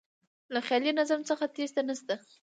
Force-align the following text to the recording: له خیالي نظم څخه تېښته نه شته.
له 0.53 0.59
خیالي 0.67 0.91
نظم 0.99 1.21
څخه 1.29 1.45
تېښته 1.55 1.81
نه 1.87 1.95
شته. 1.99 2.15